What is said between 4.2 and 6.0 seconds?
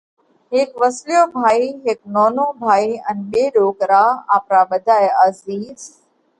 آپرا ٻڌائِي عزِيز،